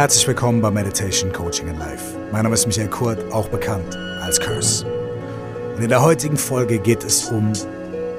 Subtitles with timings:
[0.00, 2.16] Herzlich willkommen bei Meditation Coaching in Life.
[2.32, 4.86] Mein Name ist Michael Kurt, auch bekannt als Curse.
[5.76, 7.52] Und in der heutigen Folge geht es um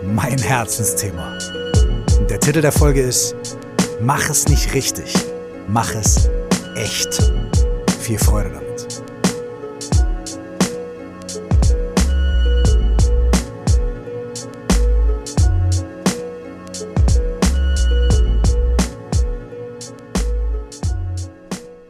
[0.04, 1.40] mein Herzensthema.
[2.20, 3.36] Und der Titel der Folge ist
[4.00, 5.12] Mach es nicht richtig,
[5.70, 6.30] mach es
[6.76, 7.20] echt.
[8.00, 8.71] Viel Freude damit.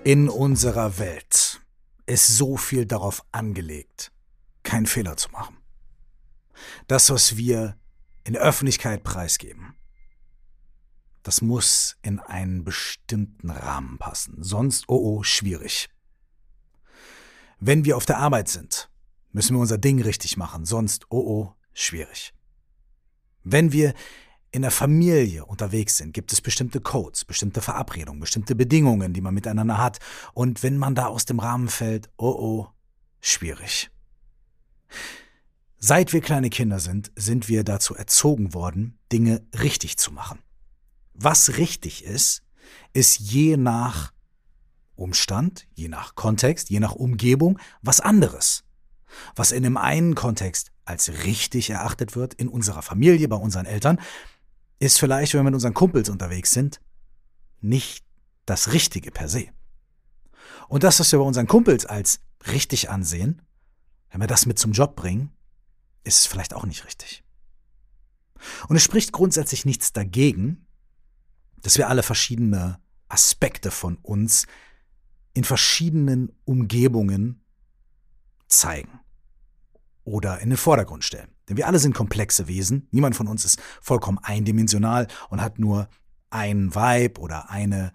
[0.04, 1.62] In unserer Welt
[2.08, 4.12] ist so viel darauf angelegt,
[4.64, 5.58] keinen Fehler zu machen.
[6.88, 7.78] Das, was wir
[8.24, 9.76] in der Öffentlichkeit preisgeben,
[11.22, 14.42] das muss in einen bestimmten Rahmen passen.
[14.42, 15.88] Sonst, oh oh, schwierig.
[17.60, 18.90] Wenn wir auf der Arbeit sind,
[19.32, 20.66] müssen wir unser Ding richtig machen.
[20.66, 22.34] Sonst, oh oh, schwierig.
[23.44, 23.94] Wenn wir
[24.52, 29.34] in der Familie unterwegs sind, gibt es bestimmte Codes, bestimmte Verabredungen, bestimmte Bedingungen, die man
[29.34, 30.00] miteinander hat.
[30.34, 32.68] Und wenn man da aus dem Rahmen fällt, oh oh,
[33.22, 33.90] schwierig.
[35.78, 40.40] Seit wir kleine Kinder sind, sind wir dazu erzogen worden, Dinge richtig zu machen.
[41.14, 42.44] Was richtig ist,
[42.94, 44.12] ist je nach
[44.96, 48.64] Umstand, je nach Kontext, je nach Umgebung was anderes.
[49.36, 54.00] Was in dem einen Kontext als richtig erachtet wird, in unserer Familie, bei unseren Eltern,
[54.82, 56.82] ist vielleicht, wenn wir mit unseren Kumpels unterwegs sind,
[57.60, 58.04] nicht
[58.48, 59.50] das Richtige per se.
[60.70, 63.44] Und das, was wir bei unseren Kumpels als richtig ansehen,
[64.10, 65.32] wenn wir das mit zum Job bringen,
[66.04, 67.24] ist es vielleicht auch nicht richtig.
[68.68, 70.66] Und es spricht grundsätzlich nichts dagegen,
[71.62, 74.48] dass wir alle verschiedene Aspekte von uns
[75.34, 77.46] in verschiedenen Umgebungen
[78.48, 79.00] zeigen
[80.04, 81.30] oder in den Vordergrund stellen.
[81.48, 82.88] Denn wir alle sind komplexe Wesen.
[82.92, 85.90] Niemand von uns ist vollkommen eindimensional und hat nur
[86.30, 87.92] ein Vibe oder eine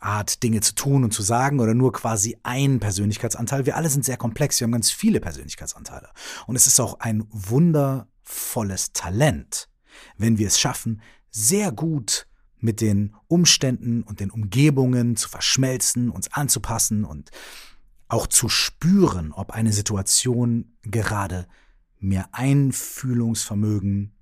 [0.00, 3.66] Art, Dinge zu tun und zu sagen oder nur quasi ein Persönlichkeitsanteil.
[3.66, 4.60] Wir alle sind sehr komplex.
[4.60, 6.10] Wir haben ganz viele Persönlichkeitsanteile.
[6.46, 9.68] Und es ist auch ein wundervolles Talent,
[10.16, 12.26] wenn wir es schaffen, sehr gut
[12.60, 17.30] mit den Umständen und den Umgebungen zu verschmelzen, uns anzupassen und
[18.08, 21.46] auch zu spüren, ob eine Situation gerade
[21.98, 24.14] mehr Einfühlungsvermögen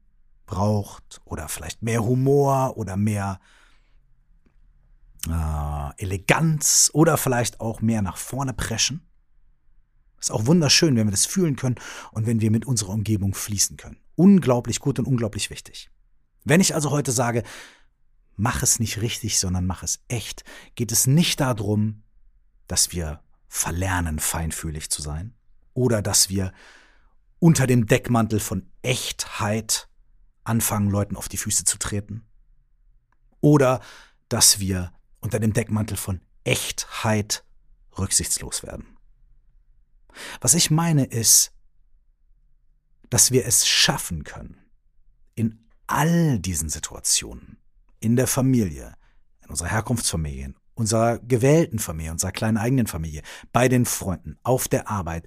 [0.47, 3.41] braucht oder vielleicht mehr Humor oder mehr
[5.28, 9.02] äh, Eleganz oder vielleicht auch mehr nach vorne preschen.
[10.20, 11.76] Ist auch wunderschön, wenn wir das fühlen können
[12.12, 13.98] und wenn wir mit unserer Umgebung fließen können.
[14.14, 15.91] Unglaublich gut und unglaublich wichtig.
[16.44, 17.42] Wenn ich also heute sage,
[18.34, 22.03] mach es nicht richtig, sondern mach es echt, geht es nicht darum,
[22.66, 25.34] dass wir verlernen, feinfühlig zu sein
[25.74, 26.52] oder dass wir
[27.38, 29.88] unter dem Deckmantel von Echtheit
[30.42, 32.24] anfangen, Leuten auf die Füße zu treten.
[33.40, 33.80] Oder
[34.28, 37.44] dass wir unter dem Deckmantel von Echtheit
[37.98, 38.96] rücksichtslos werden.
[40.40, 41.52] Was ich meine ist,
[43.10, 44.58] dass wir es schaffen können,
[45.34, 47.58] in all diesen Situationen,
[48.00, 48.96] in der Familie,
[49.42, 53.22] in unserer Herkunftsfamilie, in unserer gewählten Familie, unserer kleinen eigenen Familie,
[53.53, 55.26] bei den Freunden, auf der Arbeit,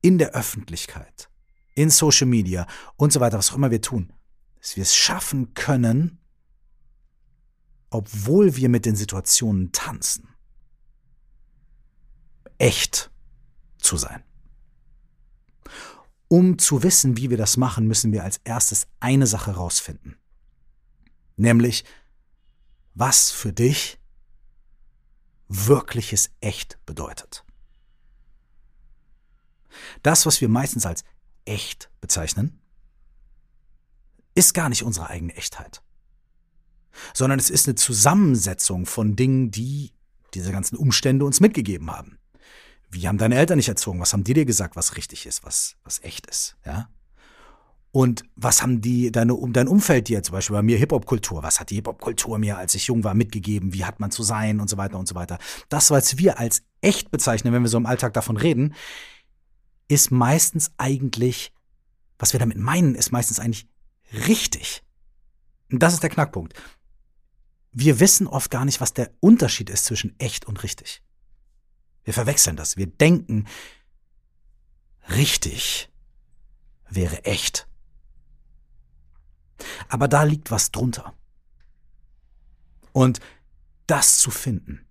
[0.00, 1.28] in der Öffentlichkeit,
[1.74, 2.66] in Social Media
[2.96, 4.12] und so weiter, was auch immer wir tun,
[4.60, 6.18] dass wir es schaffen können,
[7.90, 10.28] obwohl wir mit den Situationen tanzen,
[12.58, 13.10] echt
[13.78, 14.22] zu sein.
[16.28, 20.16] Um zu wissen, wie wir das machen, müssen wir als erstes eine Sache rausfinden.
[21.36, 21.84] Nämlich,
[22.94, 23.99] was für dich
[25.50, 27.44] wirkliches Echt bedeutet.
[30.02, 31.04] Das, was wir meistens als
[31.44, 32.60] echt bezeichnen,
[34.34, 35.82] ist gar nicht unsere eigene Echtheit,
[37.12, 39.92] sondern es ist eine Zusammensetzung von Dingen, die
[40.34, 42.18] diese ganzen Umstände uns mitgegeben haben.
[42.88, 44.00] Wie haben deine Eltern dich erzogen?
[44.00, 46.56] Was haben die dir gesagt, was richtig ist, was, was echt ist?
[46.64, 46.88] Ja?
[47.92, 51.70] Und was haben die, deine, dein Umfeld dir, zum Beispiel bei mir Hip-Hop-Kultur, was hat
[51.70, 53.72] die Hip-Hop-Kultur mir, als ich jung war, mitgegeben?
[53.72, 55.38] Wie hat man zu sein und so weiter und so weiter?
[55.68, 58.74] Das, was wir als echt bezeichnen, wenn wir so im Alltag davon reden,
[59.88, 61.52] ist meistens eigentlich,
[62.16, 63.66] was wir damit meinen, ist meistens eigentlich
[64.26, 64.84] richtig.
[65.72, 66.54] Und das ist der Knackpunkt.
[67.72, 71.02] Wir wissen oft gar nicht, was der Unterschied ist zwischen echt und richtig.
[72.04, 72.76] Wir verwechseln das.
[72.76, 73.46] Wir denken,
[75.08, 75.90] richtig
[76.88, 77.69] wäre echt.
[79.88, 81.14] Aber da liegt was drunter.
[82.92, 83.20] Und
[83.86, 84.86] das zu finden,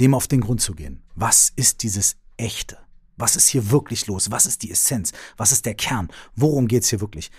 [0.00, 2.78] dem auf den Grund zu gehen, was ist dieses Echte?
[3.16, 4.30] Was ist hier wirklich los?
[4.30, 5.12] Was ist die Essenz?
[5.36, 6.08] Was ist der Kern?
[6.34, 7.30] Worum geht es hier wirklich?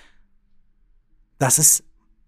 [1.39, 1.83] Das ist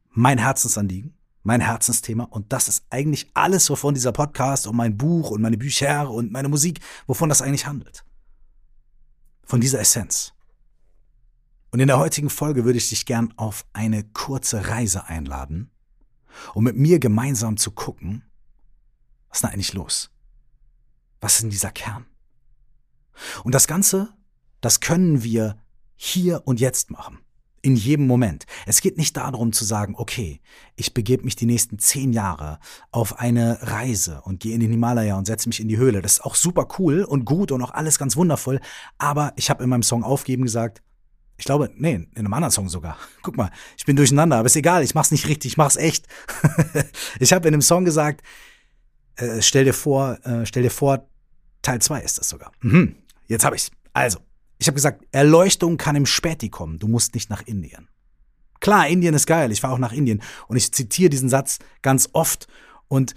[0.10, 5.30] mein Herzensanliegen, mein Herzensthema und das ist eigentlich alles, wovon dieser Podcast und mein Buch
[5.32, 8.04] und meine Bücher und meine Musik, wovon das eigentlich handelt.
[9.44, 10.35] Von dieser Essenz.
[11.72, 15.72] Und in der heutigen Folge würde ich dich gern auf eine kurze Reise einladen,
[16.54, 18.24] um mit mir gemeinsam zu gucken,
[19.30, 20.12] was ist denn eigentlich los?
[21.20, 22.06] Was ist denn dieser Kern?
[23.44, 24.14] Und das Ganze,
[24.62, 25.58] das können wir
[25.96, 27.20] hier und jetzt machen
[27.66, 28.46] in jedem Moment.
[28.68, 30.40] Es geht nicht darum zu sagen, okay,
[30.76, 32.60] ich begebe mich die nächsten zehn Jahre
[32.92, 36.04] auf eine Reise und gehe in den Himalaya und setze mich in die Höhle.
[36.04, 38.60] Das ist auch super cool und gut und auch alles ganz wundervoll.
[39.00, 40.84] Aber ich habe in meinem Song Aufgeben gesagt,
[41.38, 42.98] ich glaube, nee, in einem anderen Song sogar.
[43.22, 46.08] Guck mal, ich bin durcheinander, aber ist egal, ich mach's nicht richtig, ich mach's echt.
[47.20, 48.22] ich habe in einem Song gesagt,
[49.16, 51.08] äh, stell dir vor, äh, stell dir vor,
[51.62, 52.52] Teil 2 ist das sogar.
[52.62, 52.96] Mhm,
[53.28, 53.72] jetzt habe ich's.
[53.94, 54.20] Also,
[54.58, 56.80] ich habe gesagt, Erleuchtung kann im Späti kommen.
[56.80, 57.90] Du musst nicht nach Indien.
[58.60, 59.52] Klar, Indien ist geil.
[59.52, 60.22] Ich fahre auch nach Indien.
[60.48, 62.48] Und ich zitiere diesen Satz ganz oft.
[62.88, 63.16] Und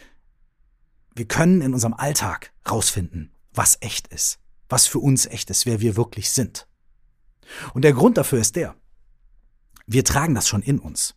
[1.14, 4.38] wir können in unserem Alltag rausfinden, was echt ist.
[4.68, 6.66] Was für uns echt ist, wer wir wirklich sind.
[7.74, 8.74] Und der Grund dafür ist der.
[9.86, 11.14] Wir tragen das schon in uns.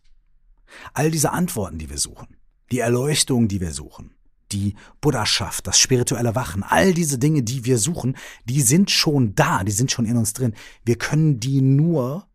[0.94, 2.36] All diese Antworten, die wir suchen,
[2.70, 4.14] die Erleuchtung, die wir suchen,
[4.52, 9.64] die Buddhaschaft, das spirituelle Wachen, all diese Dinge, die wir suchen, die sind schon da,
[9.64, 10.54] die sind schon in uns drin.
[10.84, 12.26] Wir können die nur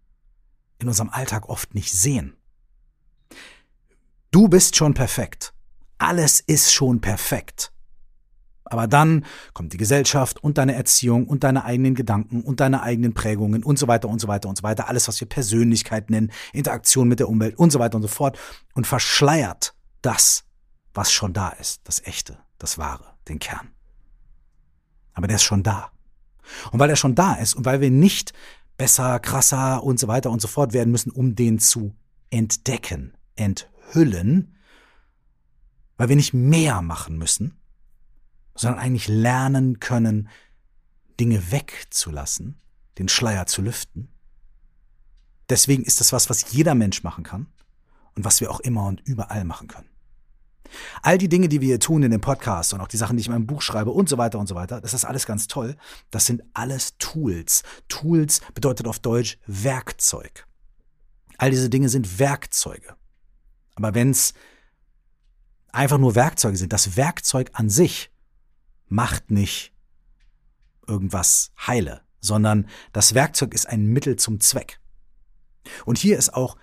[0.80, 2.36] in unserem Alltag oft nicht sehen.
[4.32, 5.54] Du bist schon perfekt.
[5.98, 7.72] Alles ist schon perfekt.
[8.70, 13.14] Aber dann kommt die Gesellschaft und deine Erziehung und deine eigenen Gedanken und deine eigenen
[13.14, 14.88] Prägungen und so weiter und so weiter und so weiter.
[14.90, 18.38] Alles, was wir Persönlichkeit nennen, Interaktion mit der Umwelt und so weiter und so fort
[18.74, 20.44] und verschleiert das,
[20.94, 23.70] was schon da ist, das Echte, das Wahre, den Kern.
[25.14, 25.92] Aber der ist schon da.
[26.72, 28.34] Und weil er schon da ist und weil wir nicht
[28.78, 31.96] besser, krasser und so weiter und so fort werden müssen, um den zu
[32.30, 34.56] entdecken, enthüllen,
[35.98, 37.57] weil wir nicht mehr machen müssen,
[38.58, 40.30] sondern eigentlich lernen können,
[41.20, 42.60] Dinge wegzulassen,
[42.98, 44.10] den Schleier zu lüften.
[45.50, 47.48] Deswegen ist das was, was jeder Mensch machen kann
[48.16, 49.90] und was wir auch immer und überall machen können.
[51.02, 53.22] All die Dinge, die wir hier tun in dem Podcast und auch die Sachen, die
[53.22, 55.48] ich in meinem Buch schreibe und so weiter und so weiter, das ist alles ganz
[55.48, 55.78] toll.
[56.12, 57.64] Das sind alles Tools.
[57.88, 60.46] Tools bedeutet auf Deutsch Werkzeug.
[61.38, 62.96] All diese Dinge sind Werkzeuge.
[63.76, 64.34] Aber wenn es
[65.72, 68.12] einfach nur Werkzeuge sind, das Werkzeug an sich
[68.88, 69.74] macht nicht
[70.88, 74.80] irgendwas heile, sondern das Werkzeug ist ein Mittel zum Zweck.
[75.86, 76.58] Und hier ist auch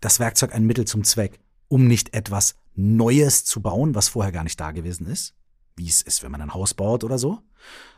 [0.00, 4.44] das Werkzeug ein Mittel zum Zweck, um nicht etwas Neues zu bauen, was vorher gar
[4.44, 5.34] nicht da gewesen ist,
[5.76, 7.42] wie es ist, wenn man ein Haus baut oder so,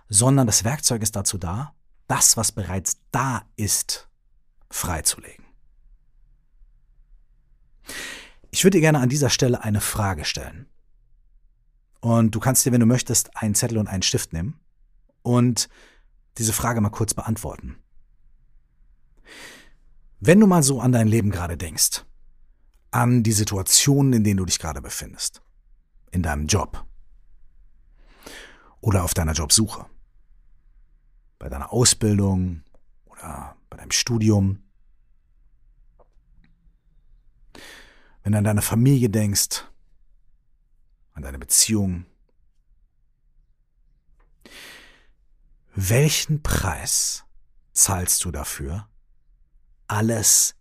[0.08, 1.74] sondern das Werkzeug ist dazu da,
[2.06, 4.08] das, was bereits da ist,
[4.68, 5.44] freizulegen.
[8.50, 10.66] Ich würde dir gerne an dieser Stelle eine Frage stellen.
[12.04, 14.60] Und du kannst dir, wenn du möchtest, einen Zettel und einen Stift nehmen
[15.22, 15.70] und
[16.36, 17.78] diese Frage mal kurz beantworten.
[20.20, 22.04] Wenn du mal so an dein Leben gerade denkst,
[22.90, 25.40] an die Situationen, in denen du dich gerade befindest.
[26.10, 26.84] In deinem Job.
[28.82, 29.86] Oder auf deiner Jobsuche.
[31.38, 32.64] Bei deiner Ausbildung
[33.06, 34.62] oder bei deinem Studium.
[38.22, 39.64] Wenn du an deine Familie denkst,
[41.14, 42.06] an deine Beziehung.
[45.75, 47.25] Welchen Preis
[47.73, 48.88] zahlst du dafür,
[49.88, 50.54] alles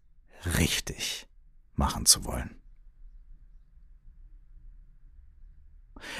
[0.57, 1.27] richtig
[1.75, 2.59] machen zu wollen.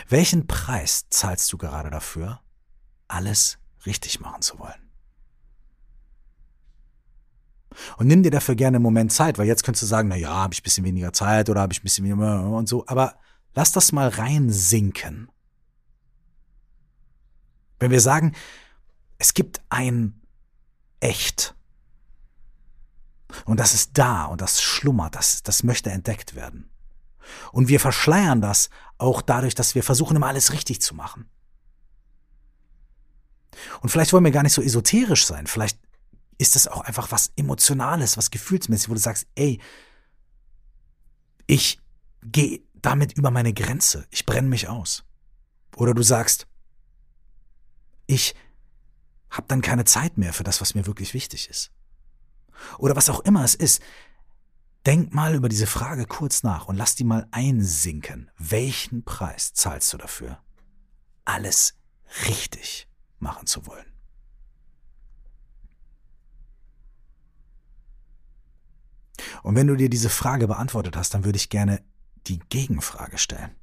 [0.08, 2.42] Welchen Preis zahlst du gerade dafür,
[3.08, 4.90] alles richtig machen zu wollen?
[7.98, 10.30] Und nimm dir dafür gerne einen Moment Zeit, weil jetzt könntest du sagen, na ja,
[10.30, 13.16] habe ich ein bisschen weniger Zeit oder habe ich ein bisschen weniger und so, aber
[13.54, 15.30] lass das mal reinsinken.
[17.80, 18.34] Wenn wir sagen,
[19.18, 20.20] es gibt ein
[21.00, 21.54] Echt,
[23.46, 26.70] und das ist da und das schlummert, das, das möchte entdeckt werden.
[27.52, 31.30] Und wir verschleiern das auch dadurch, dass wir versuchen, immer alles richtig zu machen.
[33.82, 35.48] Und vielleicht wollen wir gar nicht so esoterisch sein.
[35.48, 35.80] Vielleicht
[36.38, 39.60] ist es auch einfach was Emotionales, was Gefühlsmäßig, wo du sagst, ey,
[41.48, 41.80] ich
[42.24, 44.06] gehe damit über meine Grenze.
[44.12, 45.04] Ich brenne mich aus.
[45.76, 46.48] Oder du sagst,
[48.06, 48.36] ich
[49.32, 51.72] habe dann keine Zeit mehr für das, was mir wirklich wichtig ist
[52.78, 53.82] oder was auch immer es ist.
[54.86, 58.30] Denk mal über diese Frage kurz nach und lass die mal einsinken.
[58.38, 60.40] Welchen Preis zahlst du dafür,
[61.24, 61.76] alles
[62.28, 62.88] richtig
[63.20, 63.86] machen zu wollen?
[69.42, 71.82] Und wenn du dir diese Frage beantwortet hast, dann würde ich gerne
[72.28, 73.56] die Gegenfrage stellen.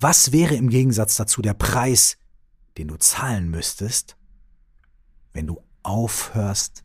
[0.00, 2.18] Was wäre im Gegensatz dazu der Preis,
[2.76, 4.16] den du zahlen müsstest,
[5.32, 6.84] wenn du aufhörst,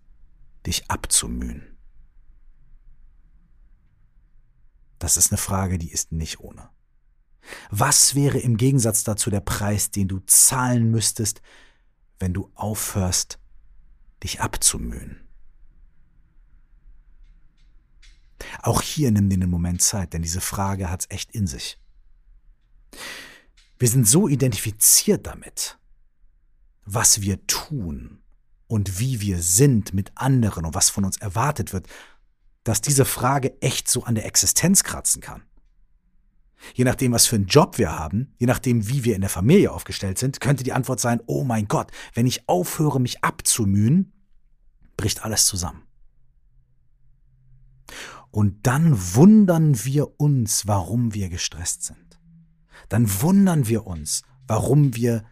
[0.65, 1.77] dich abzumühen?
[4.99, 6.69] Das ist eine Frage, die ist nicht ohne.
[7.69, 11.41] Was wäre im Gegensatz dazu der Preis, den du zahlen müsstest,
[12.19, 13.39] wenn du aufhörst,
[14.23, 15.26] dich abzumühen?
[18.61, 21.79] Auch hier nimm dir den Moment Zeit, denn diese Frage hat's echt in sich.
[23.79, 25.77] Wir sind so identifiziert damit,
[26.85, 28.23] was wir tun
[28.67, 31.87] und wie wir sind mit anderen und was von uns erwartet wird,
[32.63, 35.43] dass diese Frage echt so an der Existenz kratzen kann.
[36.73, 39.71] Je nachdem, was für einen Job wir haben, je nachdem, wie wir in der Familie
[39.71, 44.11] aufgestellt sind, könnte die Antwort sein, oh mein Gott, wenn ich aufhöre, mich abzumühen,
[44.97, 45.83] bricht alles zusammen.
[48.37, 52.19] Und dann wundern wir uns, warum wir gestresst sind.
[52.87, 55.25] Dann wundern wir uns, warum wir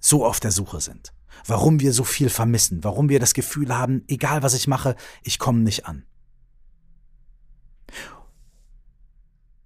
[0.00, 1.12] so auf der Suche sind,
[1.44, 5.38] warum wir so viel vermissen, warum wir das Gefühl haben, egal was ich mache, ich
[5.38, 6.06] komme nicht an.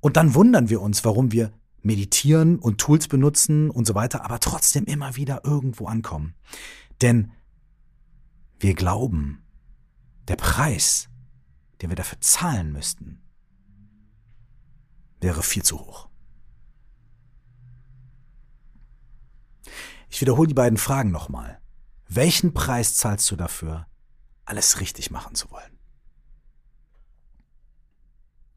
[0.01, 4.41] Und dann wundern wir uns, warum wir meditieren und Tools benutzen und so weiter, aber
[4.41, 6.35] trotzdem immer wieder irgendwo ankommen.
[7.01, 7.31] Denn
[8.59, 9.45] wir glauben,
[10.27, 11.12] der Preis,
[11.83, 13.21] den wir dafür zahlen müssten,
[15.21, 16.09] wäre viel zu hoch.
[20.09, 21.61] Ich wiederhole die beiden Fragen nochmal.
[22.07, 23.87] Welchen Preis zahlst du dafür,
[24.45, 25.79] alles richtig machen zu wollen?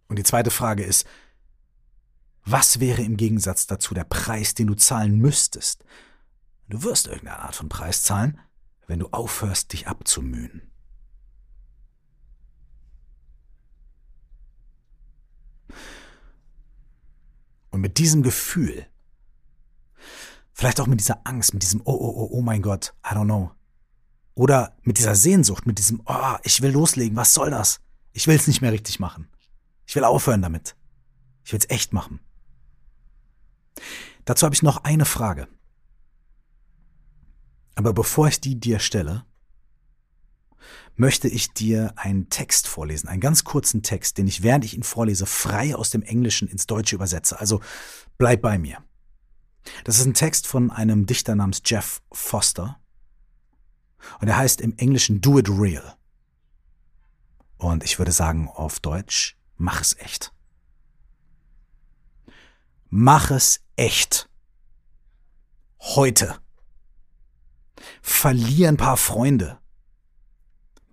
[0.07, 1.07] Und die zweite Frage ist,
[2.43, 5.83] was wäre im Gegensatz dazu der Preis, den du zahlen müsstest?
[6.67, 8.39] Du wirst irgendeine Art von Preis zahlen,
[8.85, 10.71] wenn du aufhörst, dich abzumühen.
[17.71, 18.87] Und mit diesem Gefühl,
[20.53, 23.25] vielleicht auch mit dieser Angst, mit diesem Oh, oh, oh, oh mein Gott, I don't
[23.25, 23.51] know.
[24.33, 27.81] Oder mit dieser Sehnsucht, mit diesem Oh, ich will loslegen, was soll das?
[28.11, 29.27] Ich will es nicht mehr richtig machen.
[29.85, 30.75] Ich will aufhören damit.
[31.43, 32.19] Ich will es echt machen.
[34.25, 35.47] Dazu habe ich noch eine Frage.
[37.75, 39.25] Aber bevor ich die dir stelle,
[40.95, 44.83] möchte ich dir einen Text vorlesen, einen ganz kurzen Text, den ich, während ich ihn
[44.83, 47.39] vorlese, frei aus dem Englischen ins Deutsche übersetze.
[47.39, 47.61] Also
[48.17, 48.77] bleib bei mir.
[49.83, 52.79] Das ist ein Text von einem Dichter namens Jeff Foster.
[54.19, 55.95] Und er heißt im Englischen Do It Real.
[57.57, 60.33] Und ich würde sagen auf Deutsch, mach es echt.
[62.89, 64.29] Mach es echt.
[65.79, 66.39] Heute.
[68.01, 69.59] Verlier ein paar Freunde.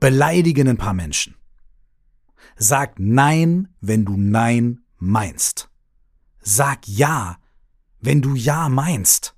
[0.03, 1.37] Beleidige ein paar Menschen.
[2.57, 5.71] Sag Nein, wenn du Nein meinst.
[6.41, 7.39] Sag Ja,
[8.01, 9.37] wenn du Ja meinst.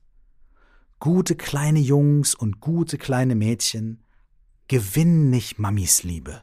[1.00, 4.02] Gute kleine Jungs und gute kleine Mädchen
[4.66, 6.40] gewinnen nicht Mamis Liebe.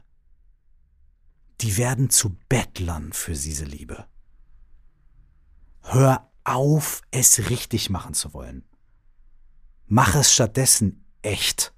[1.60, 4.06] Die werden zu Bettlern für diese Liebe.
[5.80, 8.62] Hör auf, es richtig machen zu wollen.
[9.88, 11.74] Mach es stattdessen echt.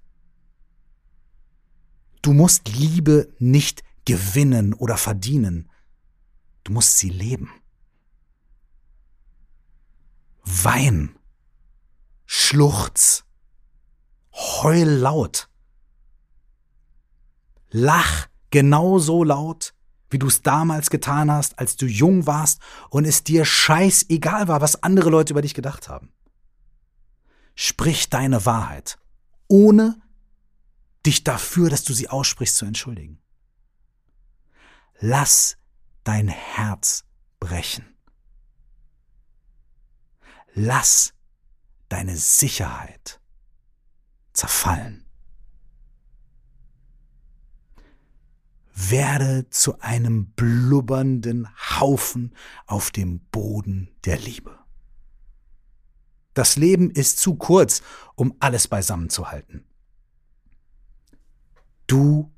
[2.24, 5.68] Du musst Liebe nicht gewinnen oder verdienen.
[6.64, 7.50] Du musst sie leben.
[10.42, 11.18] Wein,
[12.24, 13.24] Schluchz,
[14.32, 15.50] heul laut,
[17.68, 19.74] lach genauso laut,
[20.08, 24.62] wie du es damals getan hast, als du jung warst und es dir scheißegal war,
[24.62, 26.10] was andere Leute über dich gedacht haben.
[27.54, 28.98] Sprich deine Wahrheit,
[29.46, 30.00] ohne
[31.06, 33.20] dich dafür, dass du sie aussprichst, zu entschuldigen.
[35.00, 35.56] Lass
[36.04, 37.04] dein Herz
[37.40, 37.96] brechen.
[40.54, 41.14] Lass
[41.88, 43.20] deine Sicherheit
[44.32, 45.04] zerfallen.
[48.74, 52.34] werde zu einem blubbernden Haufen
[52.66, 54.58] auf dem Boden der Liebe.
[56.34, 57.82] Das Leben ist zu kurz,
[58.16, 59.64] um alles beisammen zu halten.
[61.86, 62.32] Du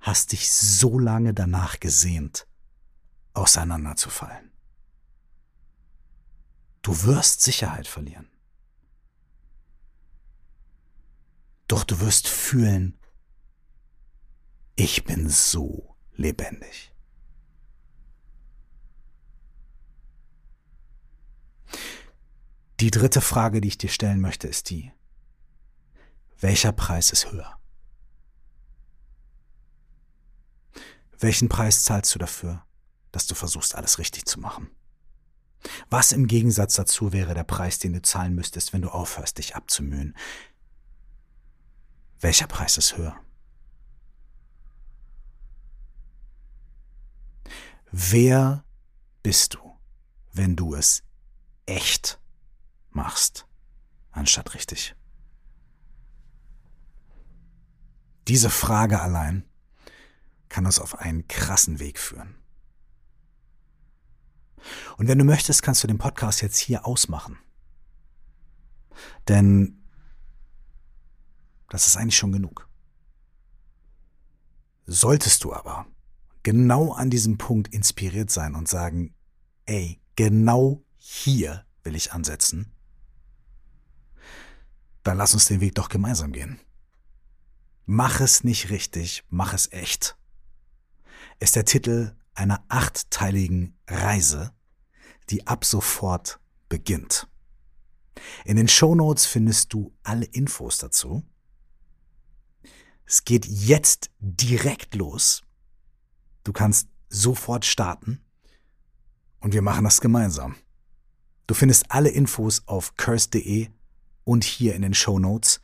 [0.00, 2.46] hast dich so lange danach gesehnt,
[3.34, 4.50] auseinanderzufallen.
[6.82, 8.28] Du wirst Sicherheit verlieren.
[11.68, 12.98] Doch du wirst fühlen,
[14.74, 16.92] ich bin so lebendig.
[22.80, 24.92] Die dritte Frage, die ich dir stellen möchte, ist die,
[26.40, 27.61] welcher Preis ist höher?
[31.22, 32.66] Welchen Preis zahlst du dafür,
[33.12, 34.68] dass du versuchst, alles richtig zu machen?
[35.88, 39.54] Was im Gegensatz dazu wäre der Preis, den du zahlen müsstest, wenn du aufhörst, dich
[39.54, 40.16] abzumühen?
[42.18, 43.16] Welcher Preis ist höher?
[47.92, 48.64] Wer
[49.22, 49.78] bist du,
[50.32, 51.04] wenn du es
[51.66, 52.20] echt
[52.90, 53.46] machst,
[54.10, 54.96] anstatt richtig?
[58.26, 59.44] Diese Frage allein
[60.52, 62.34] kann uns auf einen krassen Weg führen.
[64.98, 67.38] Und wenn du möchtest, kannst du den Podcast jetzt hier ausmachen.
[69.28, 69.82] Denn
[71.70, 72.68] das ist eigentlich schon genug.
[74.84, 75.86] Solltest du aber
[76.42, 79.14] genau an diesem Punkt inspiriert sein und sagen,
[79.64, 82.74] ey, genau hier will ich ansetzen,
[85.02, 86.60] dann lass uns den Weg doch gemeinsam gehen.
[87.86, 90.18] Mach es nicht richtig, mach es echt.
[91.42, 94.54] Ist der Titel einer achtteiligen Reise,
[95.28, 97.26] die ab sofort beginnt.
[98.44, 101.24] In den Show Notes findest du alle Infos dazu.
[103.06, 105.42] Es geht jetzt direkt los.
[106.44, 108.24] Du kannst sofort starten
[109.40, 110.54] und wir machen das gemeinsam.
[111.48, 113.68] Du findest alle Infos auf curse.de
[114.22, 115.60] und hier in den Show Notes.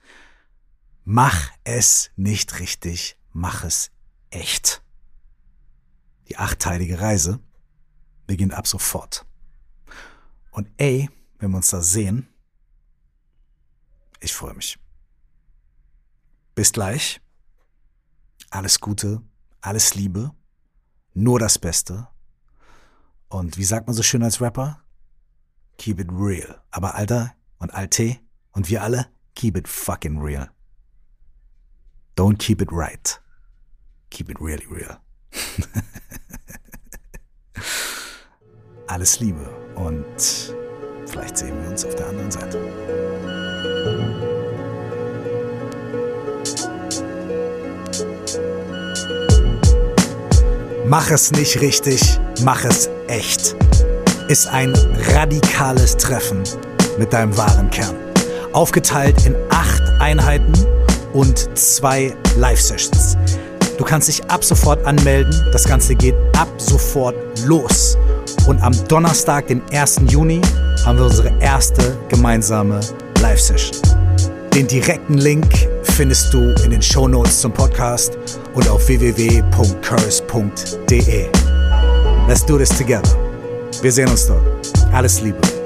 [1.05, 3.93] Mach es nicht richtig, mach es
[4.31, 4.83] echt.
[6.29, 7.41] Die achtteilige Reise
[8.27, 9.27] beginnt ab sofort.
[10.51, 11.09] Und ey,
[11.39, 12.29] wenn wir uns da sehen,
[14.21, 14.79] ich freue mich.
[16.55, 17.21] Bis gleich.
[18.51, 19.23] Alles Gute,
[19.61, 20.33] alles Liebe,
[21.15, 22.09] nur das Beste.
[23.29, 24.83] Und wie sagt man so schön als Rapper?
[25.77, 26.63] Keep it real.
[26.71, 28.19] Aber Alter und Alte
[28.53, 30.51] und wir alle, keep it fucking real.
[32.17, 33.21] Don't keep it right.
[34.11, 34.99] Keep it really real.
[38.91, 40.07] Alles Liebe und
[41.07, 42.59] vielleicht sehen wir uns auf der anderen Seite.
[50.87, 53.55] Mach es nicht richtig, mach es echt.
[54.29, 54.73] Ist ein
[55.15, 56.43] radikales Treffen
[56.99, 57.95] mit deinem wahren Kern.
[58.55, 60.55] Aufgeteilt in acht Einheiten
[61.13, 63.19] und zwei Live-Sessions.
[63.77, 65.35] Du kannst dich ab sofort anmelden.
[65.53, 67.98] Das Ganze geht ab sofort los.
[68.49, 70.01] Und am Donnerstag, den 1.
[70.09, 70.41] Juni,
[70.87, 72.81] haben wir unsere erste gemeinsame
[73.21, 73.77] Live-Session.
[74.55, 78.17] Den direkten Link findest du in den Show Notes zum Podcast
[78.55, 79.47] und auf www.curse.de.
[82.27, 83.15] Let's do this together.
[83.83, 84.43] Wir sehen uns dort.
[84.93, 85.58] Alles Liebe.